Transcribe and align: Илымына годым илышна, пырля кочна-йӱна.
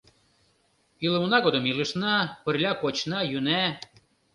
Илымына 1.05 1.37
годым 1.45 1.63
илышна, 1.71 2.15
пырля 2.43 2.71
кочна-йӱна. 2.81 3.63